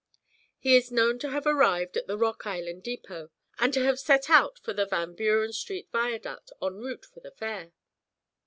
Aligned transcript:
He 0.57 0.75
is 0.75 0.91
known 0.91 1.19
to 1.19 1.29
have 1.29 1.45
arrived 1.45 1.95
at 1.95 2.07
the 2.07 2.17
Rock 2.17 2.47
Island 2.47 2.81
Depot 2.81 3.29
and 3.59 3.71
to 3.75 3.83
have 3.83 3.99
set 3.99 4.31
out 4.31 4.57
for 4.57 4.73
the 4.73 4.87
Van 4.87 5.13
Buren 5.13 5.53
Street 5.53 5.89
Viaduct 5.91 6.51
en 6.59 6.73
route 6.77 7.05
for 7.05 7.19
the 7.19 7.29
Fair. 7.29 7.71